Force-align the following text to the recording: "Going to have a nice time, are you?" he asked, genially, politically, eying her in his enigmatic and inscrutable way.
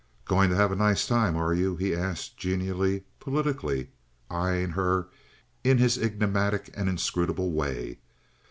"Going 0.25 0.49
to 0.49 0.55
have 0.55 0.71
a 0.71 0.75
nice 0.75 1.05
time, 1.05 1.35
are 1.37 1.53
you?" 1.53 1.75
he 1.75 1.93
asked, 1.95 2.35
genially, 2.35 3.03
politically, 3.19 3.89
eying 4.31 4.71
her 4.71 5.09
in 5.63 5.77
his 5.77 5.95
enigmatic 5.95 6.73
and 6.75 6.89
inscrutable 6.89 7.51
way. 7.51 7.99